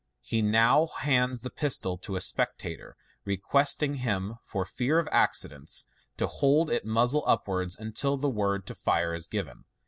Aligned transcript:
He 0.23 0.41
now 0.41 0.87
hands 0.87 1.41
the 1.41 1.51
pistol 1.51 1.95
to 1.99 2.15
a 2.15 2.21
spectator, 2.21 2.97
requesting 3.23 3.97
him, 3.97 4.39
for 4.41 4.65
fear 4.65 4.97
of 4.97 5.07
accidents, 5.11 5.85
to 6.17 6.25
hold 6.25 6.71
it 6.71 6.83
muzzle 6.83 7.23
upwards 7.27 7.77
until 7.77 8.17
the 8.17 8.27
word 8.27 8.65
to 8.65 8.73
fire 8.73 9.13
is 9.13 9.27
given. 9.27 9.65